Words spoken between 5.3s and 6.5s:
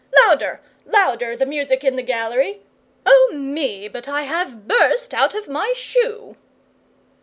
of my shoe!